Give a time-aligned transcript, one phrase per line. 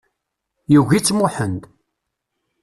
[0.73, 1.61] Yugi-tt Muḥend.